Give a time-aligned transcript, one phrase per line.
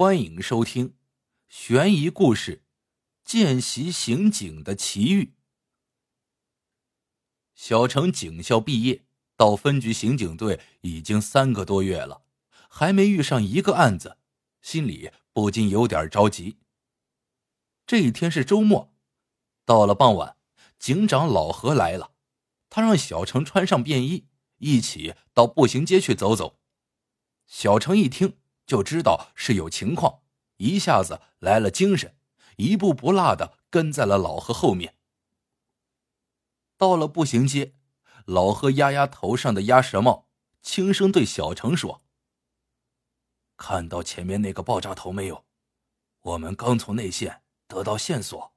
[0.00, 0.94] 欢迎收听
[1.46, 2.56] 悬疑故事
[3.22, 5.24] 《见习刑警的奇遇》。
[7.54, 9.04] 小程警校毕业
[9.36, 12.22] 到分局刑警队已经三个多月了，
[12.70, 14.16] 还没遇上一个案子，
[14.62, 16.56] 心里不禁有点着急。
[17.86, 18.94] 这一天是周末，
[19.66, 20.38] 到了傍晚，
[20.78, 22.14] 警长老何来了，
[22.70, 24.26] 他让小程穿上便衣，
[24.56, 26.58] 一起到步行街去走走。
[27.46, 28.39] 小程一听。
[28.70, 30.22] 就知道是有情况，
[30.58, 32.16] 一下子来了精神，
[32.56, 34.96] 一步不落的跟在了老何后面。
[36.76, 37.74] 到了步行街，
[38.26, 40.28] 老何压压头上的鸭舌帽，
[40.62, 42.04] 轻声对小程说
[43.58, 45.44] ：“看到前面那个爆炸头没有？
[46.20, 48.54] 我们刚从内线得到线索，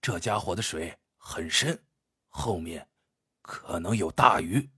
[0.00, 1.82] 这家伙的水很深，
[2.28, 2.88] 后面
[3.42, 4.70] 可能有大鱼。”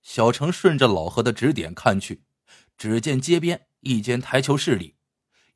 [0.00, 2.22] 小程顺着老何的指点看去。
[2.76, 4.96] 只见街边一间台球室里，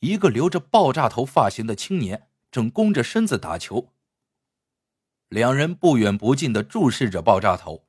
[0.01, 3.93] 一个留着爆炸头发型的青年正弓着身子打球。
[5.29, 7.87] 两人不远不近的注视着爆炸头，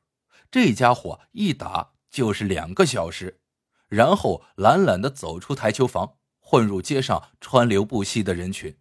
[0.51, 3.41] 这家伙一打就是两个小时，
[3.87, 8.77] 然后懒懒的走出台球房，混入街上川流不息的人群。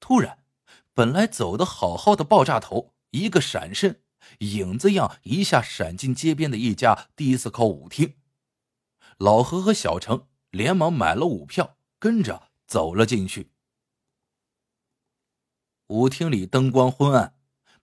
[0.00, 0.38] 突然，
[0.92, 4.02] 本来走的好好的爆炸头一个闪身，
[4.38, 8.14] 影子样一下闪进街边的一家迪斯科舞厅。
[9.18, 13.50] 老何和小程连忙买了舞票，跟着走了进去。
[15.86, 17.38] 舞厅里灯光昏暗，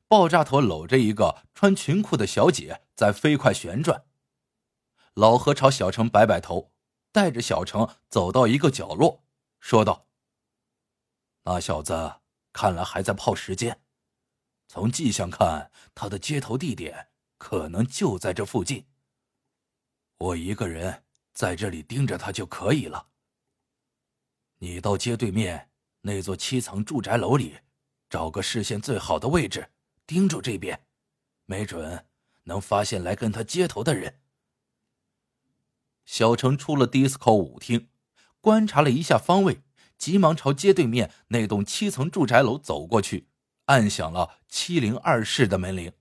[0.07, 4.05] 爆炸头搂着一个穿裙裤的小姐在飞快旋转。
[5.15, 6.71] 老何朝小程摆摆头，
[7.11, 9.23] 带着小程走到一个角落，
[9.59, 10.07] 说道
[11.45, 13.81] ：“那小子看来还在泡时间，
[14.67, 17.09] 从迹象看，他的接头地点
[17.39, 18.85] 可能就在这附近。
[20.17, 21.02] 我一个人。”
[21.33, 23.07] 在这里盯着他就可以了。
[24.59, 25.69] 你到街对面
[26.01, 27.57] 那座七层住宅楼里，
[28.09, 29.71] 找个视线最好的位置，
[30.05, 30.85] 盯住这边，
[31.45, 32.05] 没准
[32.43, 34.21] 能发现来跟他接头的人。
[36.05, 37.89] 小程出了 disco 舞厅，
[38.39, 39.63] 观察了一下方位，
[39.97, 43.27] 急忙朝街对面那栋七层住宅楼走过去，
[43.65, 45.93] 按响了七零二室的门铃。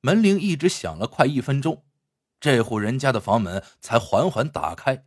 [0.00, 1.84] 门铃一直响了快一分钟。
[2.42, 5.06] 这户人家的房门才缓缓打开，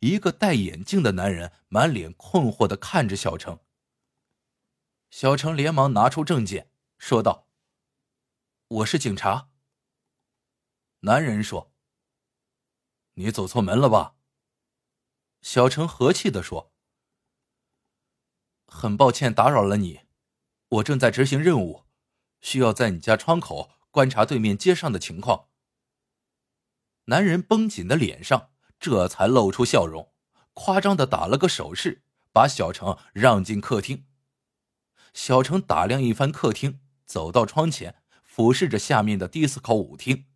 [0.00, 3.60] 一个戴眼镜的男人满脸困惑的看着小程。
[5.08, 7.46] 小程连忙拿出证件，说道
[8.66, 9.50] ：“我是警察。”
[11.02, 11.72] 男人说
[13.14, 14.16] ：“你走错门了吧？”
[15.42, 16.72] 小程和气的说
[18.66, 20.00] ：“很抱歉打扰了你，
[20.70, 21.84] 我正在执行任务，
[22.40, 25.50] 需要在你家窗口观察对面街上的情况。”
[27.06, 30.12] 男人绷紧的脸上这才露出笑容，
[30.52, 34.06] 夸张的打了个手势，把小程让进客厅。
[35.12, 40.26] 小程打量一番客厅，走到窗前，俯视着下面的迪斯科舞厅。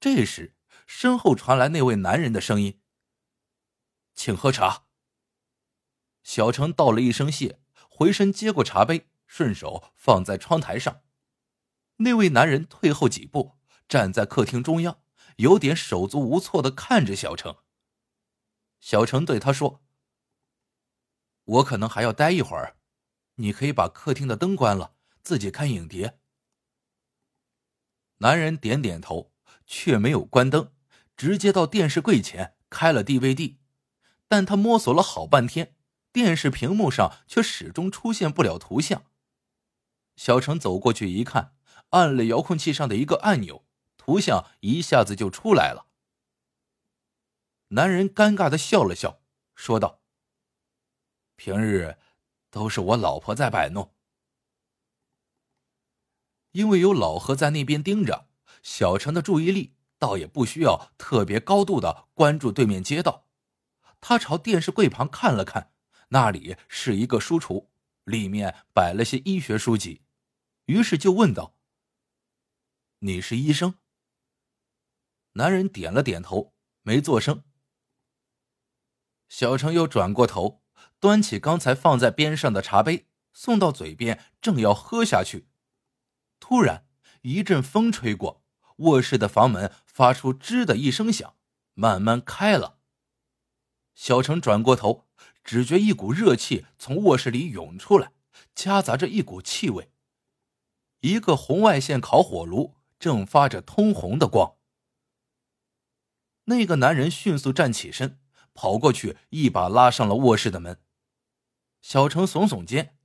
[0.00, 2.80] 这时，身后传来那位男人的声音
[4.14, 4.84] ：“请喝茶。”
[6.22, 11.02] 小程道了一声谢，回身接过茶杯，顺手放在窗台上。
[11.96, 13.58] 那位男人退后几步，
[13.88, 15.00] 站在客厅中央。
[15.38, 17.56] 有点手足无措的看着小程。
[18.80, 19.82] 小程对他说
[21.44, 22.76] ：“我可能还要待一会儿，
[23.36, 26.18] 你可以把客厅的灯关了，自己看影碟。”
[28.18, 29.32] 男人点点头，
[29.64, 30.72] 却没有关灯，
[31.16, 33.58] 直接到电视柜前开了 DVD。
[34.26, 35.76] 但他摸索了好半天，
[36.12, 39.04] 电视屏幕上却始终出现不了图像。
[40.16, 41.54] 小程走过去一看，
[41.90, 43.67] 按了遥控器上的一个按钮。
[44.08, 45.84] 图像一下子就出来了。
[47.68, 49.20] 男人尴尬的笑了笑，
[49.54, 50.00] 说道
[51.36, 51.98] ：“平日
[52.48, 53.94] 都是我老婆在摆弄，
[56.52, 58.30] 因为有老何在那边盯着，
[58.62, 63.26] 小陈的注意力倒也不需要特别高度的关注对面街道。
[64.00, 65.74] 他朝电视柜旁看了看，
[66.08, 67.66] 那里是一个书橱，
[68.04, 70.00] 里面摆了些医学书籍，
[70.64, 71.54] 于是就问道
[73.00, 73.74] ：‘你是医生？’”
[75.38, 76.52] 男人点了点头，
[76.82, 77.44] 没做声。
[79.28, 80.64] 小程又转过头，
[80.98, 85.46] 端起刚才放在边上的茶杯，送到嘴边，正要喝下去，
[86.40, 86.88] 突然
[87.22, 88.42] 一阵风吹过，
[88.78, 91.36] 卧室的房门发出吱的一声响，
[91.74, 92.78] 慢慢开了。
[93.94, 95.06] 小程转过头，
[95.44, 98.10] 只觉一股热气从卧室里涌出来，
[98.56, 99.92] 夹杂着一股气味。
[100.98, 104.57] 一个红外线烤火炉正发着通红的光。
[106.48, 108.18] 那个男人迅速站起身，
[108.54, 110.82] 跑过去，一把拉上了卧室的门。
[111.82, 112.98] 小程耸耸肩。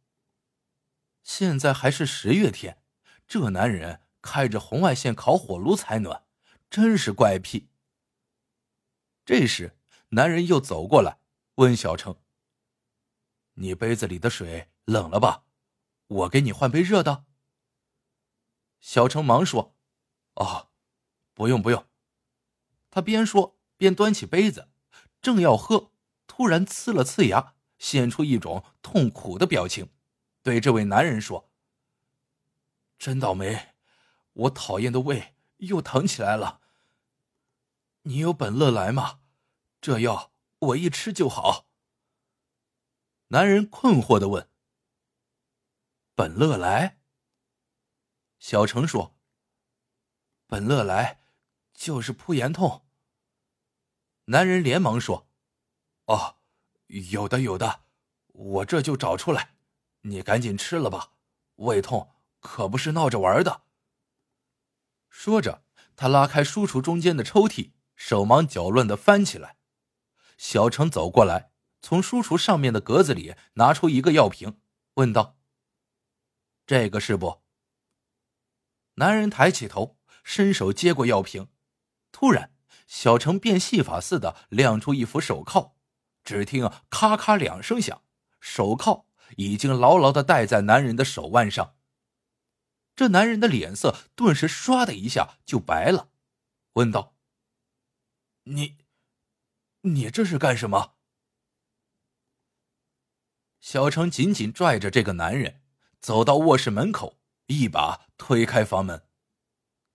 [1.24, 2.82] 现在还是十月天，
[3.28, 6.26] 这男人开着红外线烤火炉采暖，
[6.70, 7.70] 真是怪癖。
[9.26, 9.78] 这时，
[10.10, 11.20] 男人又走过来，
[11.56, 12.18] 问小程
[13.56, 15.44] ：“你杯子里的水冷了吧？
[16.08, 17.26] 我给你换杯热的。”
[18.80, 19.76] 小程忙说
[20.36, 20.70] ：“哦，
[21.34, 21.86] 不用不用。”
[22.94, 24.70] 他边说边端起杯子，
[25.20, 25.92] 正要喝，
[26.28, 29.90] 突然呲了呲牙，现出一种痛苦的表情，
[30.44, 31.50] 对这位男人说
[33.00, 33.74] ：“真倒霉，
[34.34, 36.62] 我讨厌的胃又疼起来了。
[38.04, 39.22] 你有本乐来吗？
[39.82, 41.66] 这药我一吃就好。”
[43.30, 44.48] 男人困惑的问
[46.14, 47.00] ：“本乐来？”
[48.38, 49.18] 小程说
[50.46, 51.23] ：“本乐来，
[51.74, 52.86] 就是扑炎痛。”
[54.26, 55.28] 男人连忙说
[56.06, 56.38] ：“哦，
[56.88, 57.82] 有的有的，
[58.28, 59.56] 我这就找出来，
[60.02, 61.14] 你赶紧吃了吧，
[61.56, 63.64] 胃痛可不是闹着玩的。”
[65.10, 65.64] 说着，
[65.96, 69.58] 他拉开书橱中间的抽屉，手忙脚乱的翻起来。
[70.38, 74.60] 小程走过来，从书橱上面的格子里拿出一个药瓶，
[74.96, 75.38] 问道
[76.66, 77.44] ：“这个是不？”
[78.96, 81.48] 男人抬起头，伸手接过药瓶，
[82.14, 82.54] 突然，
[82.88, 85.76] 小程变戏法似的亮出一副手铐，
[86.24, 88.04] 只听“咔咔”两声响，
[88.40, 91.76] 手铐已经牢牢的戴在男人的手腕上。
[92.96, 96.12] 这男人的脸色顿时唰的一下就白了，
[96.74, 97.18] 问道
[98.46, 98.78] ：“你，
[99.82, 100.94] 你这是干什么？”
[103.60, 105.64] 小程紧紧拽着这个男人，
[106.00, 107.20] 走到卧室门口。
[107.48, 109.06] 一把推开房门，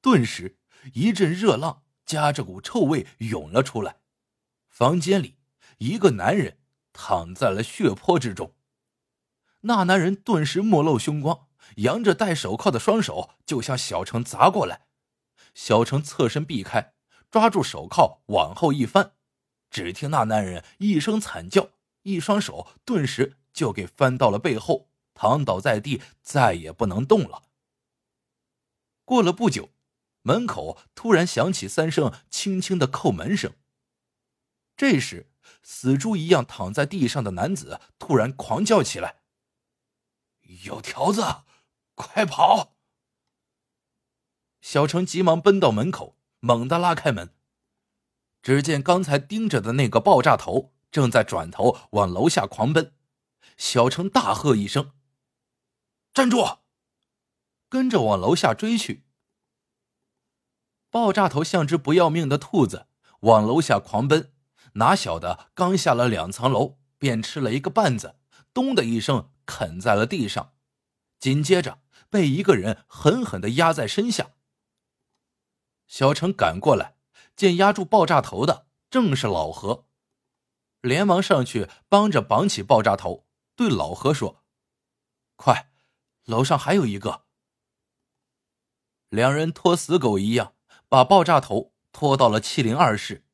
[0.02, 0.58] 顿时
[0.92, 3.96] 一阵热浪夹着股臭味涌了出来。
[4.70, 5.36] 房间里，
[5.76, 6.58] 一个男人
[6.94, 8.54] 躺在了血泊之中。
[9.60, 14.86] 那男人顿时目露凶光，扬着戴手铐的双手就向小程砸过来。
[15.54, 16.94] 小程侧身避开，
[17.30, 19.12] 抓住手铐往后一翻，
[19.70, 21.68] 只听那男人一声惨叫，
[22.04, 24.88] 一双手顿时就给翻到了背后。
[25.12, 27.42] 躺倒在地，再也不能动了。
[29.04, 29.70] 过了不久，
[30.28, 33.54] 门口突然响起三声轻轻的叩门声。
[34.76, 35.32] 这时，
[35.62, 39.22] 死猪一样躺在地上的男子突然狂叫起来
[40.66, 41.24] ：“有条子，
[41.94, 42.76] 快跑！”
[44.60, 47.34] 小程急忙奔到门口，猛地拉开门。
[48.42, 52.92] 只见刚才盯着的那个爆炸头正在转头往楼下狂奔。
[53.56, 54.92] 小程大喝一声。
[56.12, 56.58] 站住！
[57.68, 59.07] 跟着往楼下追去。
[60.90, 62.86] 爆炸头像只不要命的兔子，
[63.20, 64.32] 往楼下狂奔。
[64.74, 68.16] 哪晓得刚下了两层楼，便吃了一个绊子，
[68.54, 70.54] 咚的一声啃在了地上，
[71.18, 74.32] 紧接着被一个人狠狠的压在身下。
[75.86, 76.96] 小程赶过来，
[77.34, 79.86] 见压住爆炸头的正是老何，
[80.80, 83.26] 连忙上去帮着绑起爆炸头，
[83.56, 84.44] 对老何说
[85.36, 85.70] ：“快！”
[86.24, 87.24] 楼上还有一个。
[89.08, 90.52] 两人拖死狗一样
[90.88, 93.26] 把爆炸头拖到了七零二室，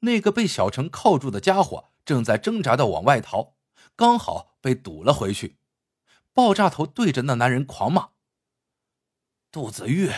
[0.00, 3.54] 那个被小程铐住的家伙正在挣扎的往外逃，
[3.96, 5.58] 刚好被堵了回去。
[6.32, 8.10] 爆炸头对着那男人狂骂
[9.50, 10.10] ：“杜子玉，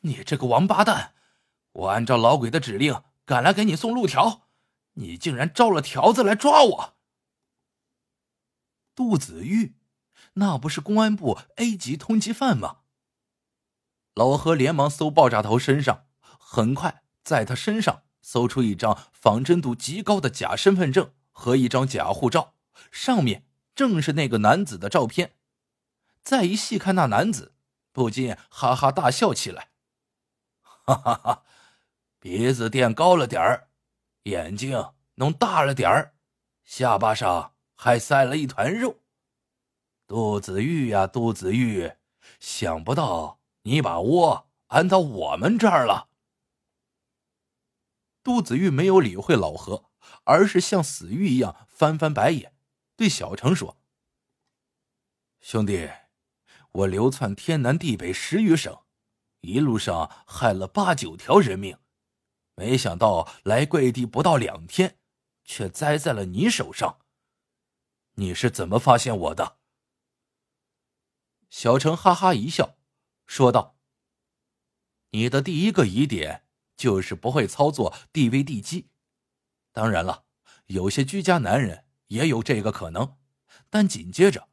[0.00, 1.14] 你这个王八蛋！
[1.72, 4.48] 我按照老鬼的指令赶来给你送路条，
[4.94, 6.96] 你竟然招了条子来抓我！”
[8.94, 9.76] 杜子玉。
[10.38, 12.80] 那不是公安部 A 级通缉犯吗？
[14.14, 16.05] 老何连忙搜爆炸头身上，
[16.48, 22.54] 很快在他身上搜出一张仿真度极高的假身份证和一张假护照，
[22.92, 25.32] 上面正是那个男子的照片。
[26.22, 27.52] 再一细看，那男子
[27.90, 29.70] 不禁哈哈大笑起来
[30.62, 31.42] ：“哈哈哈，
[32.20, 33.68] 鼻子垫高了点儿，
[34.22, 36.14] 眼睛弄大了点儿，
[36.64, 39.00] 下巴上还塞了一团肉。”
[40.06, 41.92] 杜子玉呀，杜子玉，
[42.38, 46.08] 想不到你把窝安到我们这儿了。
[48.26, 49.88] 杜子玉没有理会老何，
[50.24, 52.56] 而是像死鱼一样翻翻白眼，
[52.96, 53.80] 对小程说
[55.38, 55.88] ：“兄弟，
[56.72, 58.82] 我流窜天南地北十余省，
[59.42, 61.78] 一路上害了八九条人命，
[62.56, 64.98] 没想到来贵地不到两天，
[65.44, 66.98] 却栽在了你手上。
[68.14, 69.60] 你是怎么发现我的？”
[71.48, 72.76] 小程哈哈一笑，
[73.24, 73.78] 说道
[75.10, 76.45] ：“你的第一个疑点
[76.76, 78.90] 就是不会操作 DVD 机。
[79.72, 80.24] 当然了，
[80.66, 83.16] 有些居家男人也有这个可能。
[83.70, 84.48] 但紧接着，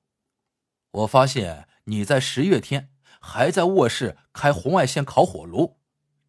[0.91, 5.79] 我发现你在十月天还在卧室开红外线烤火炉，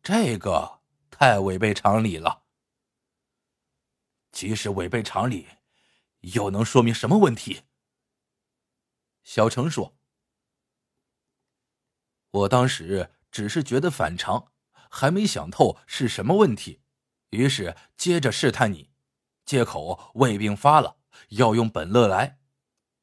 [0.02, 2.44] 这个太违背常理了。
[4.32, 5.46] 即使违背常理，
[6.20, 7.62] 又能说明什么问题？
[9.22, 9.96] 小程说
[12.30, 14.52] ：“我当时只是觉得反常，
[14.94, 16.80] 还没想透是什么问题，
[17.30, 18.90] 于是接着试探你，
[19.44, 20.98] 借口胃病发了，
[21.30, 22.38] 要用本乐来。”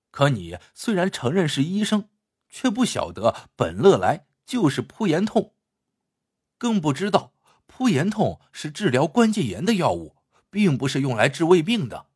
[0.09, 2.09] 可你虽然承认是医生，
[2.49, 5.53] 却不晓得本乐来就是扑炎痛，
[6.57, 7.33] 更不知道
[7.65, 10.17] 扑炎痛是治疗关节炎的药物，
[10.49, 12.07] 并不是用来治胃病的。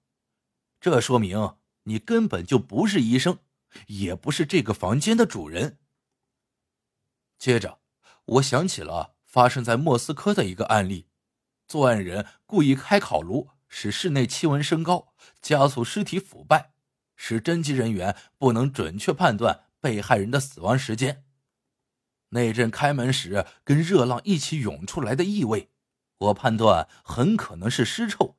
[0.79, 3.39] 这说明你根本就不是医生，
[3.87, 5.79] 也不是这个房间的主人。
[7.37, 7.79] 接着，
[8.25, 11.09] 我想起了发生在莫斯科的一个案例：
[11.67, 16.71] 作案人故意开烤炉，使室内气温升高，加速尸体腐败。
[17.17, 21.25] 使侦缉人员不能准确判断被害人的死亡时间。
[22.29, 25.69] 那阵开门时跟热浪一起涌出来的异味，
[26.19, 28.37] 我判断很可能是尸臭。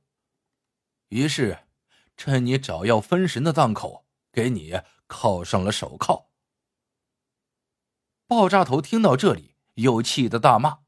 [1.09, 1.59] 于是，
[2.17, 6.31] 趁你找药分神的档口，给你铐上了手铐。
[8.27, 10.79] 爆炸头听到这里，又气得大骂：“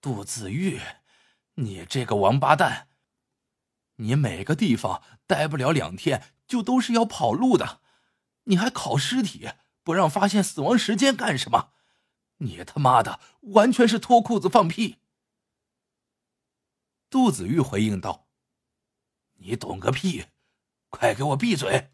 [0.00, 0.80] 杜子玉，
[1.54, 2.88] 你这个王八蛋！
[3.96, 7.80] 你每个地方待不了两天。”就都是要跑路的，
[8.46, 9.52] 你还烤尸体，
[9.84, 11.72] 不让发现死亡时间干什么？
[12.38, 13.20] 你他妈的
[13.52, 14.98] 完全是脱裤子放屁！
[17.08, 18.26] 杜子玉回应道
[19.38, 20.24] ：“你懂个屁！
[20.88, 21.92] 快给我闭嘴！”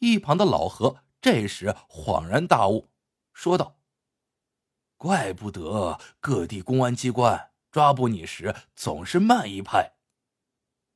[0.00, 2.90] 一旁的老何这时恍然大悟，
[3.34, 3.78] 说道
[4.96, 9.92] ：“怪不得各地公安机关抓捕你时总是慢一拍。”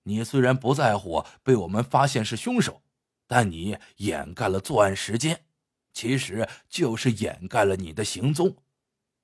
[0.04, 2.82] 你虽然不在乎被我们发现是凶手，
[3.26, 5.44] 但你掩盖了作案时间，
[5.92, 8.56] 其实就是掩盖了你的行踪，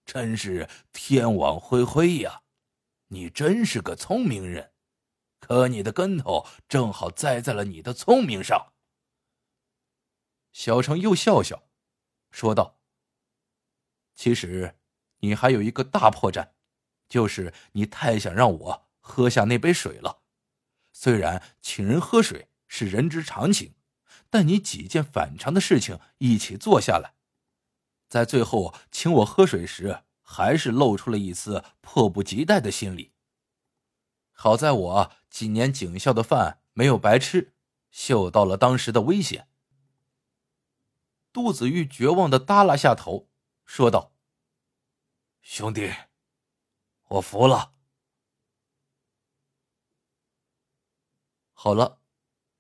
[0.05, 2.43] 真是天网恢恢呀！
[3.09, 4.73] 你真是个聪明人，
[5.41, 8.73] 可你的跟头正好栽在了你的聪明上。
[10.53, 11.63] 小程又笑笑，
[12.31, 12.79] 说道
[14.15, 14.77] ：“其实，
[15.21, 16.51] 你还有一个大破绽，
[17.09, 20.23] 就是你太想让我喝下那杯水了。”
[20.93, 23.75] 虽然请人喝水是人之常情，
[24.31, 27.15] 但你几件反常的事情一起做下来，
[28.09, 33.13] 在最后请我喝水时，还是露出了一丝迫不及待的心理。
[34.31, 37.55] 好在我几年警校的饭没有白吃，
[37.91, 39.49] 嗅到了当时的危险。
[41.33, 43.29] 杜子玉绝望的耷拉下头，
[43.65, 44.13] 说道
[45.43, 45.93] ：“兄弟，
[47.09, 47.73] 我服了。”
[51.53, 52.01] 好了，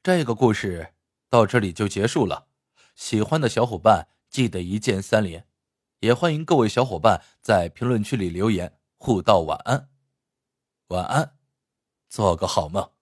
[0.02, 0.94] 这个故事
[1.28, 2.48] 到这里就结束了。
[2.94, 5.46] 喜欢的小伙伴记得一键三连，
[5.98, 9.90] 也欢迎各位小伙伴在评论区里留言互道晚安。
[10.88, 11.36] 晚安，
[12.08, 12.93] 做个好梦。